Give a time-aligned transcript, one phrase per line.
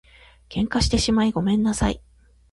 [0.49, 2.01] 喧嘩してしまいごめんなさい